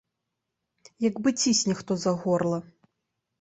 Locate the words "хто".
1.83-1.99